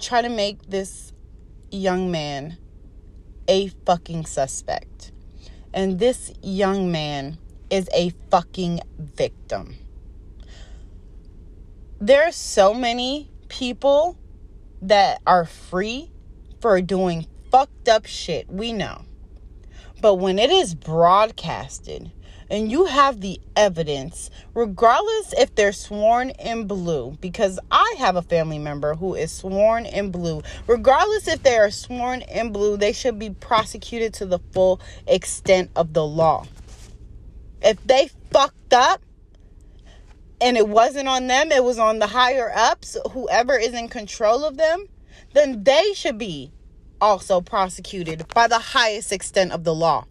try 0.00 0.20
to 0.20 0.28
make 0.28 0.68
this 0.68 1.12
young 1.70 2.10
man 2.10 2.58
a 3.46 3.68
fucking 3.86 4.26
suspect. 4.26 5.12
And 5.72 6.00
this 6.00 6.32
young 6.42 6.90
man 6.90 7.38
is 7.70 7.88
a 7.94 8.10
fucking 8.32 8.80
victim. 8.98 9.76
There 12.00 12.24
are 12.24 12.32
so 12.32 12.74
many 12.74 13.30
people 13.46 14.18
that 14.82 15.20
are 15.24 15.44
free 15.44 16.10
for 16.60 16.82
doing 16.82 17.28
fucked 17.52 17.88
up 17.88 18.06
shit. 18.06 18.50
We 18.50 18.72
know. 18.72 19.04
But 20.04 20.16
when 20.16 20.38
it 20.38 20.50
is 20.50 20.74
broadcasted 20.74 22.12
and 22.50 22.70
you 22.70 22.84
have 22.84 23.22
the 23.22 23.40
evidence, 23.56 24.28
regardless 24.52 25.32
if 25.32 25.54
they're 25.54 25.72
sworn 25.72 26.28
in 26.28 26.66
blue, 26.66 27.16
because 27.22 27.58
I 27.70 27.94
have 27.96 28.14
a 28.14 28.20
family 28.20 28.58
member 28.58 28.96
who 28.96 29.14
is 29.14 29.32
sworn 29.32 29.86
in 29.86 30.10
blue, 30.10 30.42
regardless 30.66 31.26
if 31.26 31.42
they 31.42 31.56
are 31.56 31.70
sworn 31.70 32.20
in 32.20 32.52
blue, 32.52 32.76
they 32.76 32.92
should 32.92 33.18
be 33.18 33.30
prosecuted 33.30 34.12
to 34.12 34.26
the 34.26 34.40
full 34.52 34.78
extent 35.06 35.70
of 35.74 35.94
the 35.94 36.04
law. 36.04 36.44
If 37.62 37.82
they 37.86 38.10
fucked 38.30 38.74
up, 38.74 39.00
and 40.38 40.58
it 40.58 40.68
wasn't 40.68 41.08
on 41.08 41.28
them, 41.28 41.50
it 41.50 41.64
was 41.64 41.78
on 41.78 41.98
the 41.98 42.08
higher 42.08 42.52
ups, 42.54 42.98
whoever 43.12 43.56
is 43.56 43.72
in 43.72 43.88
control 43.88 44.44
of 44.44 44.58
them, 44.58 44.84
then 45.32 45.64
they 45.64 45.94
should 45.94 46.18
be 46.18 46.52
also 47.00 47.40
prosecuted 47.40 48.26
by 48.34 48.48
the 48.48 48.58
highest 48.58 49.12
extent 49.12 49.52
of 49.52 49.64
the 49.64 49.74
law. 49.74 50.06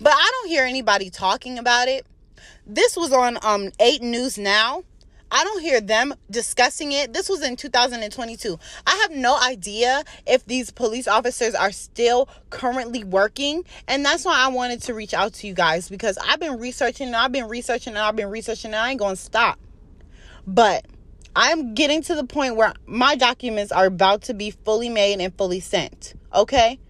But 0.00 0.12
I 0.12 0.30
don't 0.32 0.48
hear 0.48 0.64
anybody 0.64 1.10
talking 1.10 1.58
about 1.58 1.88
it. 1.88 2.06
This 2.66 2.96
was 2.96 3.12
on 3.12 3.38
um 3.42 3.70
8 3.80 4.02
News 4.02 4.38
Now. 4.38 4.84
I 5.30 5.44
don't 5.44 5.60
hear 5.60 5.80
them 5.80 6.14
discussing 6.30 6.92
it. 6.92 7.12
This 7.12 7.28
was 7.28 7.42
in 7.42 7.56
2022. 7.56 8.58
I 8.86 8.96
have 9.02 9.10
no 9.10 9.38
idea 9.38 10.02
if 10.26 10.44
these 10.46 10.70
police 10.70 11.06
officers 11.06 11.54
are 11.54 11.72
still 11.72 12.28
currently 12.48 13.04
working. 13.04 13.64
And 13.86 14.04
that's 14.04 14.24
why 14.24 14.38
I 14.38 14.48
wanted 14.48 14.80
to 14.82 14.94
reach 14.94 15.12
out 15.12 15.34
to 15.34 15.46
you 15.46 15.52
guys 15.52 15.90
because 15.90 16.16
I've 16.18 16.40
been 16.40 16.58
researching 16.58 17.08
and 17.08 17.16
I've 17.16 17.32
been 17.32 17.48
researching 17.48 17.90
and 17.90 17.98
I've 17.98 18.16
been 18.16 18.30
researching 18.30 18.72
and 18.72 18.76
I 18.76 18.90
ain't 18.90 18.98
going 18.98 19.16
to 19.16 19.20
stop. 19.20 19.58
But 20.46 20.86
I'm 21.40 21.72
getting 21.72 22.02
to 22.02 22.16
the 22.16 22.24
point 22.24 22.56
where 22.56 22.74
my 22.84 23.14
documents 23.14 23.70
are 23.70 23.86
about 23.86 24.22
to 24.22 24.34
be 24.34 24.50
fully 24.50 24.88
made 24.88 25.20
and 25.20 25.32
fully 25.38 25.60
sent. 25.60 26.14
Okay? 26.34 26.80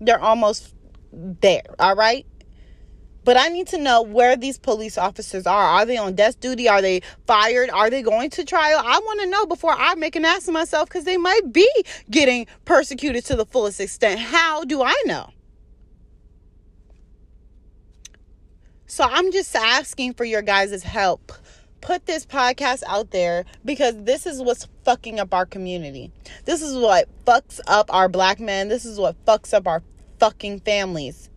They're 0.00 0.20
almost 0.20 0.74
there. 1.12 1.62
All 1.78 1.94
right? 1.94 2.26
But 3.22 3.36
I 3.36 3.46
need 3.46 3.68
to 3.68 3.78
know 3.78 4.02
where 4.02 4.34
these 4.34 4.58
police 4.58 4.98
officers 4.98 5.46
are. 5.46 5.62
Are 5.62 5.86
they 5.86 5.98
on 5.98 6.16
desk 6.16 6.40
duty? 6.40 6.68
Are 6.68 6.82
they 6.82 7.02
fired? 7.28 7.70
Are 7.70 7.90
they 7.90 8.02
going 8.02 8.30
to 8.30 8.44
trial? 8.44 8.82
I 8.84 8.98
want 8.98 9.20
to 9.20 9.26
know 9.26 9.46
before 9.46 9.70
I 9.70 9.94
make 9.94 10.16
an 10.16 10.24
ass 10.24 10.48
of 10.48 10.54
myself 10.54 10.88
because 10.88 11.04
they 11.04 11.16
might 11.16 11.52
be 11.52 11.70
getting 12.10 12.48
persecuted 12.64 13.24
to 13.26 13.36
the 13.36 13.46
fullest 13.46 13.78
extent. 13.78 14.18
How 14.18 14.64
do 14.64 14.82
I 14.82 15.00
know? 15.06 15.30
So 18.88 19.04
I'm 19.04 19.30
just 19.30 19.54
asking 19.54 20.14
for 20.14 20.24
your 20.24 20.42
guys' 20.42 20.82
help 20.82 21.32
put 21.82 22.06
this 22.06 22.24
podcast 22.24 22.82
out 22.86 23.10
there 23.10 23.44
because 23.64 24.02
this 24.04 24.24
is 24.24 24.40
what's 24.40 24.66
fucking 24.84 25.20
up 25.20 25.34
our 25.34 25.44
community. 25.44 26.10
This 26.46 26.62
is 26.62 26.74
what 26.74 27.08
fucks 27.26 27.60
up 27.66 27.92
our 27.92 28.08
black 28.08 28.40
men. 28.40 28.68
This 28.68 28.86
is 28.86 28.98
what 28.98 29.22
fucks 29.26 29.52
up 29.52 29.66
our 29.66 29.82
fucking 30.18 30.60
families. 30.60 31.28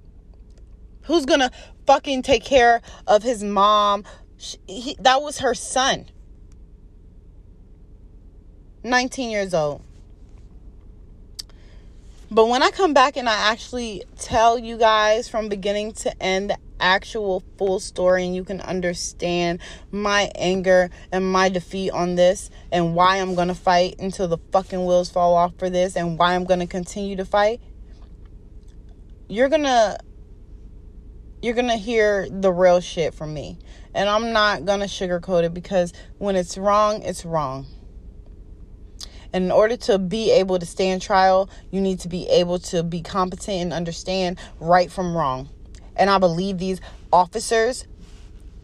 Who's 1.04 1.26
gonna 1.26 1.52
fucking 1.86 2.22
take 2.22 2.46
care 2.46 2.82
of 3.06 3.24
his 3.24 3.44
mom? 3.44 4.06
He, 4.68 4.96
that 5.00 5.22
was 5.22 5.40
her 5.40 5.54
son. 5.54 6.06
19 8.84 9.32
years 9.32 9.54
old. 9.54 9.82
But 12.30 12.48
when 12.48 12.62
I 12.62 12.70
come 12.70 12.94
back 12.94 13.18
and 13.18 13.28
I 13.28 13.52
actually 13.52 14.04
tell 14.20 14.60
you 14.60 14.78
guys 14.78 15.28
from 15.28 15.50
beginning 15.50 15.94
to 15.94 16.22
end 16.22 16.54
actual 16.80 17.44
full 17.58 17.80
story 17.80 18.26
and 18.26 18.36
you 18.36 18.44
can 18.44 18.62
understand 18.62 19.60
my 19.92 20.32
anger 20.36 20.90
and 21.12 21.32
my 21.32 21.50
defeat 21.50 21.92
on 21.92 22.16
this 22.16 22.50
and 22.72 22.96
why 22.96 23.18
I'm 23.18 23.36
going 23.36 23.48
to 23.48 23.56
fight 23.56 23.96
until 24.00 24.28
the 24.28 24.38
fucking 24.52 24.86
wheels 24.86 25.10
fall 25.10 25.36
off 25.36 25.54
for 25.58 25.70
this 25.70 25.96
and 25.96 26.18
why 26.18 26.36
I'm 26.36 26.46
going 26.46 26.60
to 26.60 26.68
continue 26.68 27.16
to 27.18 27.26
fight, 27.26 27.62
you're 29.28 29.50
going 29.50 29.64
to 29.64 29.98
you're 31.42 31.54
going 31.54 31.68
to 31.68 31.78
hear 31.78 32.28
the 32.30 32.52
real 32.52 32.80
shit 32.80 33.14
from 33.14 33.32
me. 33.32 33.60
And 33.94 34.10
I'm 34.10 34.34
not 34.34 34.66
going 34.66 34.80
to 34.80 34.88
sugarcoat 34.88 35.44
it 35.44 35.54
because 35.54 35.94
when 36.18 36.36
it's 36.36 36.58
wrong, 36.58 37.04
it's 37.04 37.24
wrong. 37.24 37.68
In 39.32 39.52
order 39.52 39.78
to 39.78 40.00
be 40.00 40.32
able 40.32 40.58
to 40.58 40.66
stand 40.66 41.04
trial, 41.04 41.50
you 41.70 41.82
need 41.82 42.00
to 42.00 42.08
be 42.08 42.28
able 42.30 42.58
to 42.60 42.82
be 42.82 43.02
competent 43.02 43.58
and 43.62 43.74
understand 43.74 44.40
right 44.60 44.92
from 44.92 45.16
wrong. 45.16 45.50
And 45.96 46.10
I 46.10 46.18
believe 46.18 46.58
these 46.58 46.82
officers 47.12 47.88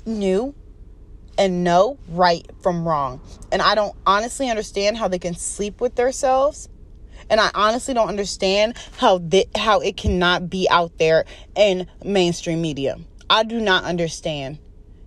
knew 0.06 0.54
and 1.38 1.64
know 1.64 1.98
right 2.10 2.46
from 2.62 2.88
wrong. 2.88 3.22
And 3.52 3.62
I 3.62 3.76
don't 3.76 3.96
honestly 4.06 4.50
understand 4.50 4.98
how 4.98 5.08
they 5.08 5.20
can 5.20 5.34
sleep 5.34 5.82
with 5.82 5.96
themselves. 5.96 6.70
And 7.30 7.40
I 7.40 7.50
honestly 7.54 7.94
don't 7.94 8.10
understand 8.10 8.76
how 8.98 9.20
th- 9.20 9.48
how 9.56 9.80
it 9.80 9.96
cannot 9.96 10.50
be 10.50 10.68
out 10.70 10.98
there 10.98 11.26
in 11.56 11.88
mainstream 12.04 12.62
media. 12.62 12.98
I 13.30 13.44
do 13.44 13.62
not 13.62 13.86
understand. 13.86 14.60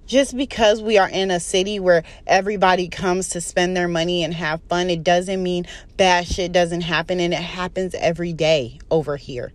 Just 0.07 0.37
because 0.37 0.83
we 0.83 0.99
are 0.99 1.09
in 1.09 1.31
a 1.31 1.40
city 1.40 1.81
where 1.81 2.02
everybody 2.26 2.88
comes 2.88 3.31
to 3.31 3.40
spend 3.40 3.76
their 3.76 3.88
money 3.88 4.23
and 4.23 4.35
have 4.35 4.62
fun, 4.69 4.90
it 4.90 5.02
doesn't 5.02 5.43
mean 5.43 5.66
bad 5.97 6.26
shit 6.26 6.52
doesn't 6.52 6.83
happen 6.83 7.21
and 7.21 7.33
it 7.33 7.40
happens 7.40 7.95
every 7.95 8.33
day 8.33 8.78
over 8.90 9.16
here. 9.16 9.52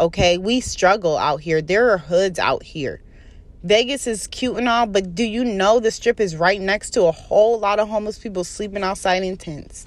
Okay, 0.00 0.38
we 0.38 0.60
struggle 0.60 1.18
out 1.18 1.42
here. 1.42 1.60
There 1.60 1.90
are 1.90 1.98
hoods 1.98 2.38
out 2.38 2.62
here. 2.62 3.02
Vegas 3.62 4.06
is 4.06 4.26
cute 4.28 4.56
and 4.56 4.66
all, 4.66 4.86
but 4.86 5.14
do 5.14 5.22
you 5.22 5.44
know 5.44 5.78
the 5.78 5.90
strip 5.90 6.20
is 6.20 6.34
right 6.34 6.58
next 6.58 6.92
to 6.92 7.02
a 7.02 7.12
whole 7.12 7.58
lot 7.58 7.78
of 7.78 7.86
homeless 7.86 8.18
people 8.18 8.42
sleeping 8.42 8.82
outside 8.82 9.22
in 9.22 9.36
tents? 9.36 9.86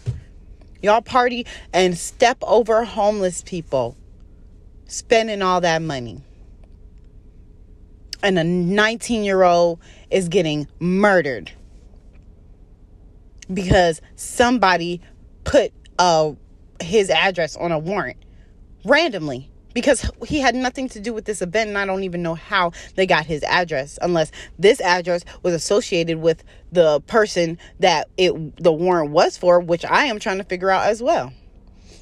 Y'all 0.83 1.01
party 1.01 1.47
and 1.73 1.97
step 1.97 2.37
over 2.43 2.83
homeless 2.83 3.41
people 3.41 3.97
spending 4.85 5.41
all 5.41 5.61
that 5.61 5.81
money. 5.81 6.21
And 8.21 8.37
a 8.37 8.43
19 8.43 9.23
year 9.23 9.41
old 9.41 9.79
is 10.11 10.29
getting 10.29 10.67
murdered 10.79 11.51
because 13.51 13.99
somebody 14.15 15.01
put 15.43 15.73
uh, 15.97 16.33
his 16.79 17.09
address 17.09 17.55
on 17.55 17.71
a 17.71 17.79
warrant 17.79 18.17
randomly 18.85 19.49
because 19.73 20.09
he 20.25 20.39
had 20.39 20.55
nothing 20.55 20.89
to 20.89 20.99
do 20.99 21.13
with 21.13 21.25
this 21.25 21.41
event 21.41 21.69
and 21.69 21.77
I 21.77 21.85
don't 21.85 22.03
even 22.03 22.21
know 22.21 22.35
how 22.35 22.71
they 22.95 23.05
got 23.05 23.25
his 23.25 23.43
address 23.43 23.97
unless 24.01 24.31
this 24.57 24.79
address 24.81 25.23
was 25.41 25.53
associated 25.53 26.19
with 26.19 26.43
the 26.71 27.01
person 27.01 27.57
that 27.79 28.07
it 28.17 28.57
the 28.57 28.71
warrant 28.71 29.11
was 29.11 29.37
for 29.37 29.59
which 29.59 29.85
I 29.85 30.05
am 30.05 30.19
trying 30.19 30.37
to 30.37 30.43
figure 30.43 30.69
out 30.69 30.87
as 30.87 31.01
well. 31.01 31.33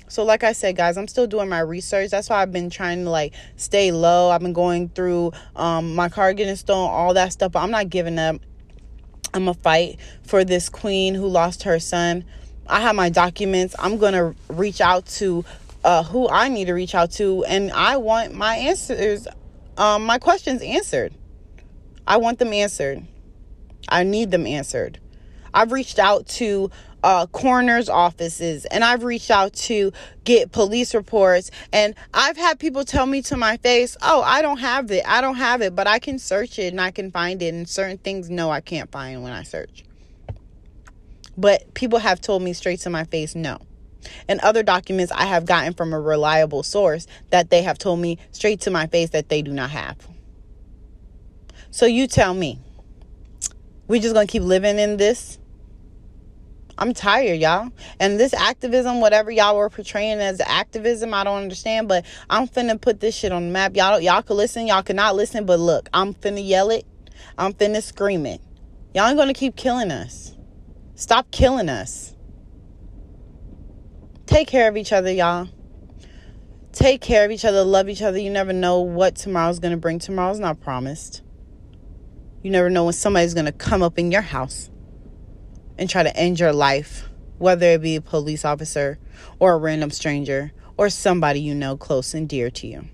So 0.07 0.23
like 0.23 0.43
I 0.43 0.51
said 0.51 0.75
guys, 0.75 0.97
I'm 0.97 1.07
still 1.07 1.27
doing 1.27 1.49
my 1.49 1.61
research. 1.61 2.11
That's 2.11 2.29
why 2.29 2.41
I've 2.41 2.51
been 2.51 2.69
trying 2.69 3.05
to 3.05 3.09
like 3.09 3.33
stay 3.55 3.91
low. 3.91 4.29
I've 4.29 4.41
been 4.41 4.53
going 4.53 4.89
through 4.89 5.31
um 5.55 5.95
my 5.95 6.09
car 6.09 6.33
getting 6.33 6.55
stolen, 6.55 6.89
all 6.89 7.13
that 7.13 7.33
stuff, 7.33 7.53
but 7.53 7.59
I'm 7.59 7.71
not 7.71 7.89
giving 7.89 8.19
up. 8.19 8.37
I'm 9.33 9.47
a 9.47 9.53
fight 9.53 9.97
for 10.23 10.43
this 10.43 10.67
queen 10.67 11.15
who 11.15 11.27
lost 11.27 11.63
her 11.63 11.79
son. 11.79 12.25
I 12.67 12.81
have 12.81 12.95
my 12.95 13.09
documents. 13.09 13.75
I'm 13.79 13.97
going 13.97 14.13
to 14.13 14.35
reach 14.49 14.81
out 14.81 15.05
to 15.07 15.43
uh, 15.83 16.03
who 16.03 16.29
I 16.29 16.49
need 16.49 16.65
to 16.65 16.73
reach 16.73 16.95
out 16.95 17.11
to, 17.13 17.43
and 17.45 17.71
I 17.71 17.97
want 17.97 18.33
my 18.33 18.55
answers, 18.55 19.27
um, 19.77 20.05
my 20.05 20.19
questions 20.19 20.61
answered. 20.61 21.13
I 22.07 22.17
want 22.17 22.39
them 22.39 22.53
answered. 22.53 23.05
I 23.89 24.03
need 24.03 24.31
them 24.31 24.45
answered. 24.45 24.99
I've 25.53 25.71
reached 25.71 25.99
out 25.99 26.27
to 26.27 26.71
uh, 27.03 27.25
coroner's 27.27 27.89
offices 27.89 28.65
and 28.65 28.83
I've 28.83 29.03
reached 29.03 29.31
out 29.31 29.53
to 29.53 29.91
get 30.23 30.51
police 30.51 30.93
reports. 30.93 31.51
And 31.73 31.95
I've 32.13 32.37
had 32.37 32.59
people 32.59 32.85
tell 32.85 33.05
me 33.05 33.21
to 33.23 33.37
my 33.37 33.57
face, 33.57 33.97
oh, 34.01 34.21
I 34.21 34.41
don't 34.41 34.59
have 34.59 34.91
it. 34.91 35.03
I 35.07 35.21
don't 35.21 35.35
have 35.35 35.61
it, 35.61 35.75
but 35.75 35.87
I 35.87 35.99
can 35.99 36.19
search 36.19 36.59
it 36.59 36.71
and 36.71 36.79
I 36.79 36.91
can 36.91 37.11
find 37.11 37.41
it. 37.41 37.53
And 37.53 37.67
certain 37.67 37.97
things, 37.97 38.29
no, 38.29 38.49
I 38.49 38.61
can't 38.61 38.91
find 38.91 39.23
when 39.23 39.33
I 39.33 39.43
search. 39.43 39.83
But 41.37 41.73
people 41.73 41.99
have 41.99 42.21
told 42.21 42.41
me 42.41 42.53
straight 42.53 42.81
to 42.81 42.89
my 42.89 43.03
face 43.05 43.35
no. 43.35 43.59
And 44.27 44.39
other 44.41 44.63
documents 44.63 45.11
I 45.11 45.25
have 45.25 45.45
gotten 45.45 45.73
from 45.73 45.93
a 45.93 45.99
reliable 45.99 46.63
source 46.63 47.07
that 47.29 47.49
they 47.49 47.61
have 47.61 47.77
told 47.77 47.99
me 47.99 48.17
straight 48.31 48.61
to 48.61 48.71
my 48.71 48.87
face 48.87 49.11
that 49.11 49.29
they 49.29 49.41
do 49.41 49.51
not 49.51 49.69
have. 49.71 50.07
So 51.69 51.85
you 51.85 52.07
tell 52.07 52.33
me, 52.33 52.59
we 53.87 53.99
just 53.99 54.13
gonna 54.13 54.27
keep 54.27 54.43
living 54.43 54.79
in 54.79 54.97
this? 54.97 55.37
I'm 56.77 56.93
tired, 56.93 57.39
y'all. 57.39 57.69
And 57.99 58.19
this 58.19 58.33
activism, 58.33 59.01
whatever 59.01 59.29
y'all 59.29 59.55
were 59.55 59.69
portraying 59.69 60.19
as 60.19 60.41
activism, 60.41 61.13
I 61.13 61.23
don't 61.23 61.43
understand. 61.43 61.87
But 61.87 62.05
I'm 62.29 62.47
finna 62.47 62.79
put 62.79 62.99
this 62.99 63.15
shit 63.15 63.31
on 63.31 63.45
the 63.45 63.51
map. 63.51 63.75
Y'all, 63.75 63.99
y'all 63.99 64.23
can 64.23 64.35
listen, 64.35 64.65
y'all 64.65 64.81
cannot 64.81 65.15
listen. 65.15 65.45
But 65.45 65.59
look, 65.59 65.89
I'm 65.93 66.13
finna 66.13 66.45
yell 66.45 66.71
it. 66.71 66.85
I'm 67.37 67.53
finna 67.53 67.83
scream 67.83 68.25
it. 68.25 68.41
Y'all 68.95 69.07
ain't 69.07 69.17
gonna 69.17 69.33
keep 69.33 69.55
killing 69.55 69.91
us. 69.91 70.35
Stop 70.95 71.29
killing 71.31 71.69
us. 71.69 72.15
Take 74.31 74.47
care 74.47 74.69
of 74.69 74.77
each 74.77 74.93
other, 74.93 75.11
y'all. 75.11 75.49
Take 76.71 77.01
care 77.01 77.25
of 77.25 77.31
each 77.31 77.43
other, 77.43 77.65
love 77.65 77.89
each 77.89 78.01
other. 78.01 78.17
You 78.17 78.29
never 78.29 78.53
know 78.53 78.79
what 78.79 79.17
tomorrow's 79.17 79.59
gonna 79.59 79.75
bring. 79.75 79.99
Tomorrow's 79.99 80.39
not 80.39 80.61
promised. 80.61 81.21
You 82.41 82.49
never 82.49 82.69
know 82.69 82.85
when 82.85 82.93
somebody's 82.93 83.33
gonna 83.33 83.51
come 83.51 83.83
up 83.83 83.99
in 83.99 84.09
your 84.09 84.21
house 84.21 84.69
and 85.77 85.89
try 85.89 86.03
to 86.03 86.15
end 86.15 86.39
your 86.39 86.53
life, 86.53 87.09
whether 87.39 87.71
it 87.71 87.81
be 87.81 87.97
a 87.97 88.01
police 88.01 88.45
officer 88.45 88.97
or 89.37 89.51
a 89.51 89.57
random 89.57 89.89
stranger 89.89 90.53
or 90.77 90.89
somebody 90.89 91.41
you 91.41 91.53
know 91.53 91.75
close 91.75 92.13
and 92.13 92.29
dear 92.29 92.49
to 92.51 92.67
you. 92.67 92.85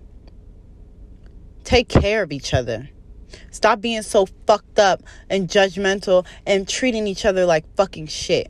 Take 1.63 1.87
care 1.87 2.23
of 2.23 2.31
each 2.31 2.51
other. 2.51 2.89
Stop 3.51 3.79
being 3.79 4.01
so 4.01 4.25
fucked 4.47 4.79
up 4.79 5.03
and 5.29 5.47
judgmental 5.47 6.25
and 6.47 6.67
treating 6.67 7.05
each 7.05 7.25
other 7.25 7.45
like 7.45 7.63
fucking 7.75 8.07
shit. 8.07 8.49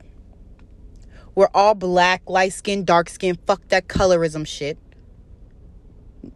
We're 1.38 1.48
all 1.54 1.76
black, 1.76 2.22
light 2.26 2.52
skin, 2.52 2.84
dark 2.84 3.08
skin. 3.08 3.38
Fuck 3.46 3.68
that 3.68 3.86
colorism 3.86 4.44
shit. 4.44 4.76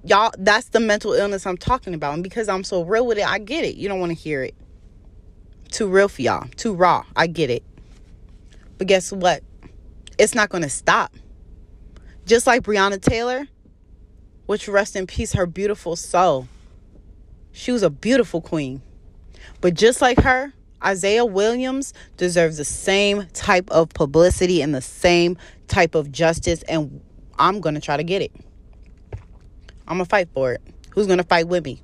Y'all, 0.05 0.31
that's 0.39 0.69
the 0.69 0.79
mental 0.79 1.13
illness 1.13 1.45
I'm 1.45 1.57
talking 1.57 1.93
about. 1.93 2.15
And 2.15 2.23
because 2.23 2.49
I'm 2.49 2.63
so 2.63 2.85
real 2.85 3.05
with 3.05 3.19
it, 3.19 3.27
I 3.27 3.41
get 3.41 3.65
it. 3.65 3.75
You 3.75 3.89
don't 3.89 3.99
want 3.99 4.11
to 4.11 4.15
hear 4.15 4.45
it. 4.45 4.55
Too 5.73 5.89
real 5.89 6.07
for 6.07 6.23
y'all. 6.23 6.47
Too 6.55 6.73
raw. 6.73 7.05
I 7.17 7.27
get 7.27 7.51
it. 7.51 7.65
But 8.79 8.87
guess 8.87 9.11
what? 9.11 9.43
It's 10.21 10.37
not 10.37 10.51
going 10.51 10.63
to 10.63 10.71
stop. 10.71 11.13
Just 12.25 12.47
like 12.47 12.63
Breonna 12.63 13.01
Taylor, 13.01 13.49
which 14.47 14.69
rest 14.69 14.95
in 14.95 15.09
peace, 15.09 15.33
her 15.33 15.47
beautiful 15.47 15.97
soul. 15.97 16.47
She 17.51 17.73
was 17.73 17.83
a 17.83 17.91
beautiful 17.91 18.41
queen. 18.41 18.83
But 19.61 19.75
just 19.75 20.01
like 20.01 20.21
her, 20.21 20.53
Isaiah 20.85 21.25
Williams 21.25 21.95
deserves 22.17 22.57
the 22.57 22.65
same 22.65 23.27
type 23.33 23.71
of 23.71 23.91
publicity 23.91 24.63
and 24.63 24.75
the 24.75 24.83
same 24.83 25.37
type 25.69 25.95
of 25.95 26.11
justice, 26.11 26.63
and 26.65 27.01
I'm 27.39 27.61
going 27.61 27.75
to 27.75 27.81
try 27.81 27.97
to 27.97 28.05
get 28.05 28.23
it. 28.23 28.33
I'm 29.87 29.99
going 29.99 30.05
to 30.07 30.11
fight 30.11 30.29
for 30.35 30.53
it. 30.53 30.63
Who's 30.91 31.07
going 31.07 31.19
to 31.19 31.25
fight 31.25 31.49
with 31.49 31.65
me? 31.65 31.83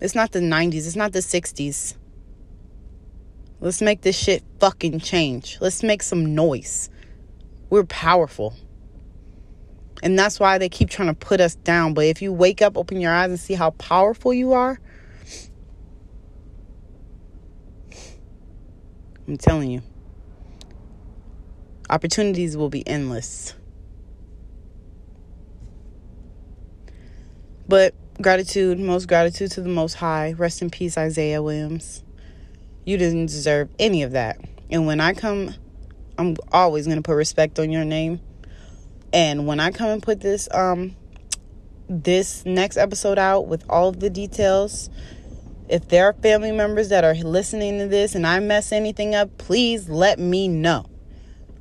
It's 0.00 0.14
not 0.14 0.32
the 0.32 0.40
90s, 0.40 0.86
it's 0.86 0.96
not 0.96 1.12
the 1.12 1.20
60s. 1.20 1.96
Let's 3.60 3.80
make 3.80 4.02
this 4.02 4.16
shit 4.16 4.44
fucking 4.60 5.00
change. 5.00 5.58
Let's 5.60 5.82
make 5.82 6.02
some 6.02 6.34
noise. 6.34 6.90
We're 7.70 7.84
powerful. 7.84 8.54
And 10.02 10.18
that's 10.18 10.38
why 10.38 10.58
they 10.58 10.68
keep 10.68 10.90
trying 10.90 11.08
to 11.08 11.14
put 11.14 11.40
us 11.40 11.54
down. 11.54 11.94
But 11.94 12.04
if 12.04 12.20
you 12.20 12.32
wake 12.32 12.60
up, 12.60 12.76
open 12.76 13.00
your 13.00 13.12
eyes, 13.12 13.30
and 13.30 13.40
see 13.40 13.54
how 13.54 13.70
powerful 13.70 14.34
you 14.34 14.52
are, 14.52 14.78
I'm 19.28 19.36
telling 19.36 19.70
you, 19.70 19.82
opportunities 21.90 22.56
will 22.56 22.68
be 22.68 22.86
endless. 22.86 23.54
But 27.68 27.94
gratitude, 28.22 28.78
most 28.78 29.08
gratitude 29.08 29.50
to 29.52 29.60
the 29.60 29.68
Most 29.68 29.94
High. 29.94 30.32
Rest 30.32 30.62
in 30.62 30.70
peace, 30.70 30.96
Isaiah 30.96 31.42
Williams. 31.42 32.04
You 32.84 32.96
didn't 32.96 33.26
deserve 33.26 33.68
any 33.78 34.04
of 34.04 34.12
that. 34.12 34.38
And 34.70 34.86
when 34.86 35.00
I 35.00 35.12
come, 35.12 35.54
I'm 36.16 36.36
always 36.52 36.86
going 36.86 36.98
to 36.98 37.02
put 37.02 37.14
respect 37.14 37.58
on 37.58 37.70
your 37.70 37.84
name. 37.84 38.20
And 39.12 39.46
when 39.46 39.60
I 39.60 39.70
come 39.70 39.88
and 39.88 40.02
put 40.02 40.20
this 40.20 40.48
um 40.52 40.94
this 41.88 42.44
next 42.44 42.76
episode 42.76 43.18
out 43.18 43.46
with 43.46 43.64
all 43.68 43.92
the 43.92 44.10
details, 44.10 44.90
if 45.68 45.88
there 45.88 46.06
are 46.06 46.12
family 46.12 46.52
members 46.52 46.90
that 46.90 47.04
are 47.04 47.14
listening 47.14 47.78
to 47.78 47.88
this 47.88 48.14
and 48.14 48.26
I 48.26 48.38
mess 48.40 48.72
anything 48.72 49.14
up, 49.14 49.36
please 49.38 49.88
let 49.88 50.18
me 50.18 50.48
know. 50.48 50.86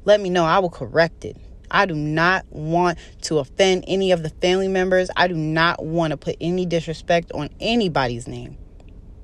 Let 0.04 0.22
me 0.22 0.30
know. 0.30 0.46
I 0.46 0.60
will 0.60 0.70
correct 0.70 1.26
it. 1.26 1.38
I 1.72 1.86
do 1.86 1.96
not 1.96 2.46
want 2.52 3.00
to 3.24 3.40
offend 3.40 3.86
any 3.88 4.12
of 4.12 4.22
the 4.22 4.30
family 4.30 4.68
members. 4.68 5.10
I 5.16 5.28
do 5.28 5.36
not 5.36 5.84
want 5.84 6.12
to 6.12 6.18
put 6.18 6.36
any 6.40 6.66
disrespect 6.66 7.32
on 7.34 7.50
anybody's 7.60 8.28
name. 8.28 8.58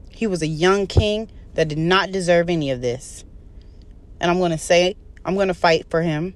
He 0.09 0.25
was 0.25 0.41
a 0.41 0.47
young 0.47 0.87
king 0.87 1.31
that 1.53 1.67
did 1.67 1.77
not 1.77 2.11
deserve 2.11 2.49
any 2.49 2.71
of 2.71 2.81
this. 2.81 3.23
And 4.19 4.31
I'm 4.31 4.39
going 4.39 4.51
to 4.51 4.57
say, 4.57 4.95
I'm 5.23 5.35
going 5.35 5.49
to 5.49 5.53
fight 5.53 5.89
for 5.89 6.01
him. 6.01 6.33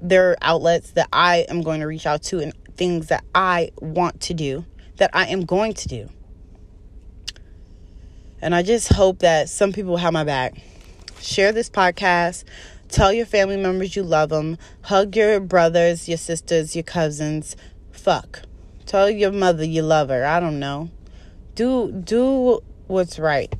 There 0.00 0.30
are 0.30 0.36
outlets 0.42 0.92
that 0.92 1.08
I 1.12 1.46
am 1.48 1.62
going 1.62 1.80
to 1.80 1.86
reach 1.86 2.06
out 2.06 2.22
to 2.24 2.40
and 2.40 2.52
things 2.76 3.06
that 3.08 3.24
I 3.34 3.70
want 3.80 4.20
to 4.22 4.34
do, 4.34 4.64
that 4.96 5.10
I 5.12 5.26
am 5.26 5.44
going 5.44 5.74
to 5.74 5.88
do. 5.88 6.08
And 8.42 8.56
I 8.56 8.62
just 8.62 8.92
hope 8.92 9.20
that 9.20 9.48
some 9.48 9.72
people 9.72 9.96
have 9.96 10.12
my 10.12 10.24
back. 10.24 10.56
Share 11.20 11.52
this 11.52 11.70
podcast. 11.70 12.42
Tell 12.88 13.12
your 13.12 13.24
family 13.24 13.56
members 13.56 13.94
you 13.94 14.02
love 14.02 14.30
them. 14.30 14.58
Hug 14.82 15.14
your 15.14 15.38
brothers, 15.38 16.08
your 16.08 16.18
sisters, 16.18 16.74
your 16.74 16.82
cousins. 16.82 17.56
Fuck. 17.92 18.42
Tell 18.84 19.08
your 19.08 19.30
mother 19.30 19.64
you 19.64 19.82
love 19.82 20.08
her. 20.08 20.26
I 20.26 20.40
don't 20.40 20.58
know. 20.58 20.90
Do 21.54 21.92
do 21.92 22.60
what's 22.88 23.20
right. 23.20 23.54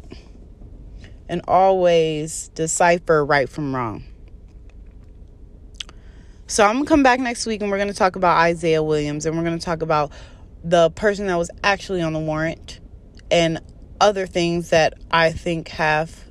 And 1.28 1.42
always 1.46 2.48
decipher 2.48 3.24
right 3.24 3.48
from 3.48 3.74
wrong. 3.74 4.02
So 6.48 6.64
I'm 6.64 6.74
going 6.74 6.84
to 6.84 6.88
come 6.88 7.02
back 7.02 7.20
next 7.20 7.46
week 7.46 7.62
and 7.62 7.70
we're 7.70 7.78
going 7.78 7.88
to 7.88 7.94
talk 7.94 8.16
about 8.16 8.36
Isaiah 8.36 8.82
Williams 8.82 9.24
and 9.24 9.36
we're 9.38 9.44
going 9.44 9.58
to 9.58 9.64
talk 9.64 9.80
about 9.80 10.12
the 10.64 10.90
person 10.90 11.28
that 11.28 11.36
was 11.36 11.50
actually 11.62 12.02
on 12.02 12.12
the 12.12 12.18
warrant 12.18 12.80
and 13.30 13.60
other 14.02 14.26
things 14.26 14.70
that 14.70 14.94
I 15.12 15.30
think 15.30 15.68
have 15.68 16.24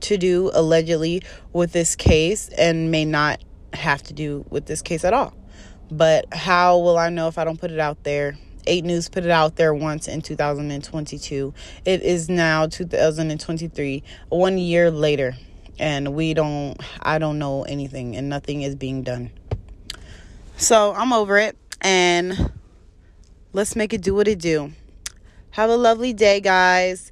to 0.00 0.18
do 0.18 0.50
allegedly 0.52 1.22
with 1.52 1.72
this 1.72 1.94
case 1.94 2.48
and 2.48 2.90
may 2.90 3.04
not 3.04 3.40
have 3.72 4.02
to 4.02 4.12
do 4.12 4.44
with 4.50 4.66
this 4.66 4.82
case 4.82 5.04
at 5.04 5.14
all. 5.14 5.32
But 5.88 6.34
how 6.34 6.78
will 6.78 6.98
I 6.98 7.08
know 7.10 7.28
if 7.28 7.38
I 7.38 7.44
don't 7.44 7.60
put 7.60 7.70
it 7.70 7.78
out 7.78 8.02
there? 8.02 8.36
8 8.66 8.84
News 8.84 9.08
put 9.08 9.24
it 9.24 9.30
out 9.30 9.54
there 9.54 9.72
once 9.72 10.08
in 10.08 10.20
2022. 10.20 11.54
It 11.84 12.02
is 12.02 12.28
now 12.28 12.66
2023, 12.66 14.02
one 14.28 14.58
year 14.58 14.90
later, 14.90 15.36
and 15.78 16.12
we 16.12 16.34
don't, 16.34 16.76
I 17.00 17.18
don't 17.18 17.38
know 17.38 17.62
anything, 17.62 18.16
and 18.16 18.28
nothing 18.28 18.62
is 18.62 18.74
being 18.74 19.04
done. 19.04 19.30
So 20.56 20.92
I'm 20.92 21.12
over 21.12 21.38
it, 21.38 21.56
and 21.80 22.50
let's 23.52 23.76
make 23.76 23.92
it 23.92 24.02
do 24.02 24.12
what 24.16 24.26
it 24.26 24.40
do. 24.40 24.72
Have 25.56 25.70
a 25.70 25.76
lovely 25.78 26.12
day, 26.12 26.40
guys. 26.40 27.10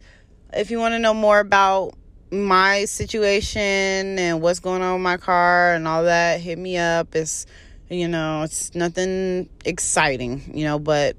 If 0.53 0.71
you 0.71 0.79
want 0.79 0.93
to 0.93 0.99
know 0.99 1.15
more 1.15 1.41
about 1.41 1.95
my 2.31 2.85
situation 2.85 4.19
and 4.19 4.43
what's 4.43 4.61
going 4.61 4.83
on 4.83 4.93
with 4.93 5.03
my 5.03 5.17
car 5.17 5.73
and 5.73 5.89
all 5.89 6.05
that, 6.05 6.43
hit 6.43 6.59
me 6.59 6.77
up. 6.77 7.17
It's, 7.17 7.47
you 7.89 8.07
know, 8.07 8.43
it's 8.43 8.75
nothing 8.75 9.49
exciting, 9.65 10.43
you 10.53 10.65
know, 10.65 10.79
but 10.79 11.17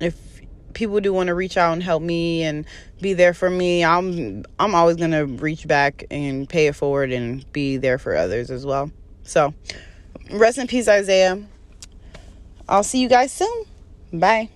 if 0.00 0.16
people 0.72 0.98
do 1.00 1.12
want 1.12 1.26
to 1.26 1.34
reach 1.34 1.58
out 1.58 1.74
and 1.74 1.82
help 1.82 2.02
me 2.02 2.42
and 2.44 2.64
be 3.02 3.12
there 3.12 3.34
for 3.34 3.50
me, 3.50 3.84
I'm 3.84 4.46
I'm 4.58 4.74
always 4.74 4.96
going 4.96 5.10
to 5.10 5.26
reach 5.26 5.68
back 5.68 6.04
and 6.10 6.48
pay 6.48 6.68
it 6.68 6.74
forward 6.74 7.12
and 7.12 7.44
be 7.52 7.76
there 7.76 7.98
for 7.98 8.16
others 8.16 8.50
as 8.50 8.64
well. 8.64 8.90
So, 9.24 9.52
rest 10.30 10.56
in 10.56 10.68
peace 10.68 10.88
Isaiah. 10.88 11.38
I'll 12.66 12.82
see 12.82 13.02
you 13.02 13.10
guys 13.10 13.30
soon. 13.30 13.64
Bye. 14.10 14.48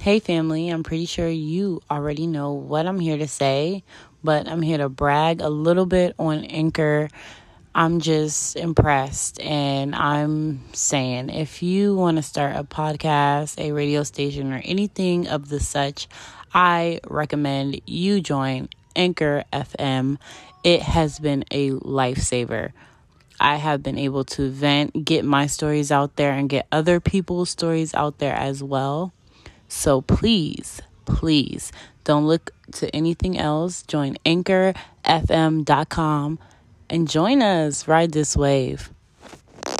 Hey, 0.00 0.18
family, 0.18 0.70
I'm 0.70 0.82
pretty 0.82 1.04
sure 1.04 1.28
you 1.28 1.82
already 1.90 2.26
know 2.26 2.54
what 2.54 2.86
I'm 2.86 3.00
here 3.00 3.18
to 3.18 3.28
say, 3.28 3.84
but 4.24 4.48
I'm 4.48 4.62
here 4.62 4.78
to 4.78 4.88
brag 4.88 5.42
a 5.42 5.50
little 5.50 5.84
bit 5.84 6.14
on 6.18 6.44
Anchor. 6.44 7.10
I'm 7.74 8.00
just 8.00 8.56
impressed, 8.56 9.38
and 9.42 9.94
I'm 9.94 10.62
saying 10.72 11.28
if 11.28 11.62
you 11.62 11.94
want 11.94 12.16
to 12.16 12.22
start 12.22 12.56
a 12.56 12.64
podcast, 12.64 13.60
a 13.60 13.72
radio 13.72 14.02
station, 14.02 14.54
or 14.54 14.62
anything 14.64 15.28
of 15.28 15.50
the 15.50 15.60
such, 15.60 16.08
I 16.54 17.00
recommend 17.06 17.82
you 17.84 18.22
join 18.22 18.70
Anchor 18.96 19.44
FM. 19.52 20.16
It 20.64 20.80
has 20.80 21.18
been 21.18 21.44
a 21.50 21.72
lifesaver. 21.72 22.72
I 23.38 23.56
have 23.56 23.82
been 23.82 23.98
able 23.98 24.24
to 24.24 24.48
vent, 24.48 25.04
get 25.04 25.26
my 25.26 25.46
stories 25.46 25.92
out 25.92 26.16
there, 26.16 26.32
and 26.32 26.48
get 26.48 26.66
other 26.72 27.00
people's 27.00 27.50
stories 27.50 27.92
out 27.92 28.16
there 28.16 28.34
as 28.34 28.62
well. 28.62 29.12
So 29.70 30.02
please, 30.02 30.82
please 31.04 31.70
don't 32.04 32.26
look 32.26 32.50
to 32.72 32.94
anything 32.94 33.38
else. 33.38 33.82
Join 33.84 34.16
anchorfm.com 34.26 36.38
and 36.90 37.08
join 37.08 37.40
us. 37.40 37.88
Ride 37.88 38.12
this 38.12 38.36
wave. 38.36 38.90